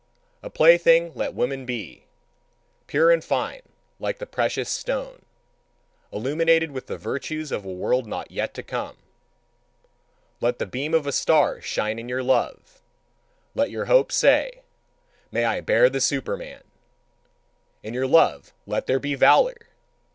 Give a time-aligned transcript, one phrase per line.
[0.41, 2.07] A plaything let woman be,
[2.87, 3.61] pure and fine
[3.99, 5.25] like the precious stone,
[6.11, 8.97] illumined with the virtues of a world not yet come.
[10.39, 12.81] Let the beam of a star shine in your love!
[13.53, 14.63] Let your hope say:
[15.31, 16.63] "May I bear the Superman!"
[17.83, 19.67] In your love let there be valour!